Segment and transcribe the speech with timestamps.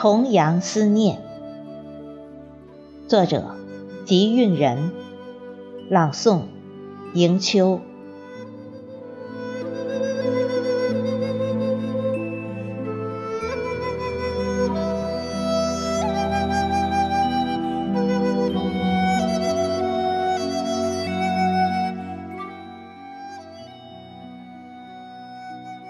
[0.00, 1.18] 重阳思念，
[3.08, 3.56] 作者：
[4.04, 4.92] 吉韵人，
[5.90, 6.42] 朗诵：
[7.14, 7.80] 迎秋。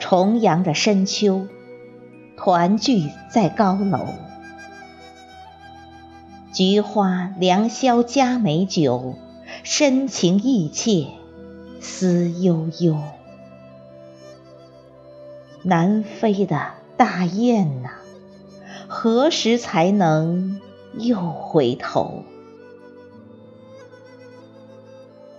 [0.00, 1.46] 重阳的深秋。
[2.38, 4.06] 团聚在高楼，
[6.52, 9.16] 菊花良宵加美酒，
[9.64, 11.08] 深情意切
[11.80, 12.96] 思悠悠。
[15.64, 17.90] 南飞的大雁呐，
[18.86, 20.60] 何时才能
[20.94, 22.22] 又回头？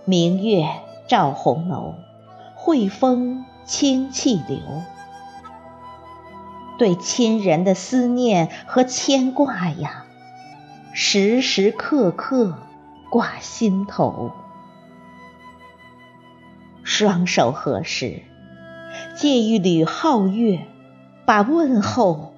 [0.04, 0.68] 明月
[1.08, 1.94] 照红楼，
[2.54, 4.58] 惠风清气流。
[6.80, 10.06] 对亲人的思念和牵挂呀，
[10.94, 12.56] 时时刻刻
[13.10, 14.32] 挂心头。
[16.82, 18.22] 双手合十，
[19.14, 20.66] 借一缕皓月，
[21.26, 22.32] 把问候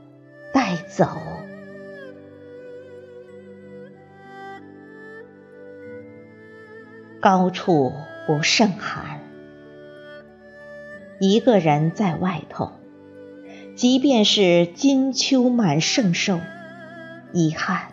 [0.53, 1.07] 带走。
[7.21, 7.93] 高处
[8.27, 9.21] 不胜寒，
[11.21, 12.73] 一个人在外头。
[13.75, 16.39] 即便是金秋满圣寿，
[17.33, 17.89] 遗憾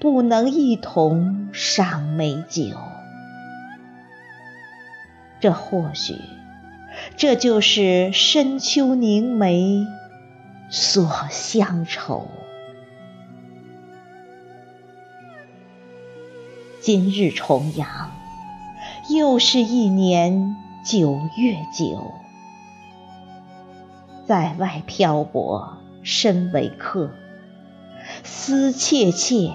[0.00, 2.64] 不能一同赏美酒。
[5.40, 6.14] 这或许，
[7.16, 9.86] 这就是深秋凝眉
[10.70, 12.28] 锁乡愁。
[16.80, 18.10] 今日重阳，
[19.10, 22.21] 又是一年九月九。
[24.32, 27.10] 在外漂泊，身为客，
[28.24, 29.52] 思切切，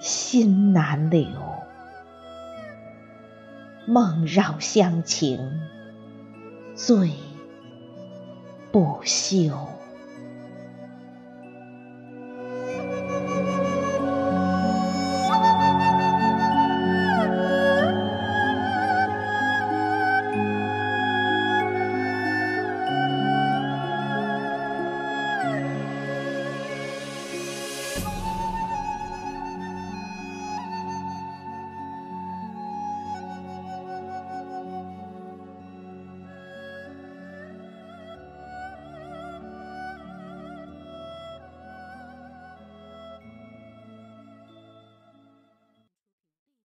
[0.00, 1.28] 心难留，
[3.86, 5.60] 梦绕乡情，
[6.74, 7.12] 醉
[8.72, 9.52] 不休。